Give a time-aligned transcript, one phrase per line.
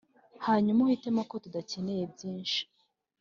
[0.45, 2.61] hanyuma uhitemo ko tudakeneye byinshi?